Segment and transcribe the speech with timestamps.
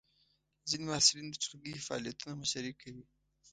[0.69, 3.05] ځینې محصلین د ټولګی فعالیتونو مشري کوي.